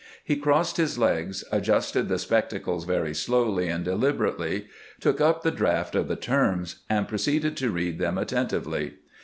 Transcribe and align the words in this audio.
He 0.23 0.35
crossed 0.35 0.77
his 0.77 0.97
legs, 0.97 1.43
adjusted 1.51 2.09
the 2.09 2.17
spectacles 2.17 2.85
very 2.85 3.13
slowly 3.13 3.67
and 3.67 3.85
deliberately, 3.85 4.65
took 4.99 5.21
up 5.21 5.43
the 5.43 5.51
draft 5.51 5.93
of 5.93 6.07
the 6.07 6.15
terms, 6.15 6.77
and 6.89 7.07
proceeded 7.07 7.55
to 7.57 7.69
read 7.69 7.99
them 7.99 8.17
attentively. 8.17 8.95